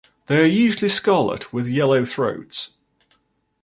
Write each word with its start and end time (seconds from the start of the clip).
They 0.25 0.41
are 0.41 0.45
usually 0.45 0.89
scarlet 0.89 1.53
with 1.53 1.67
yellow 1.67 2.05
throats. 2.05 2.73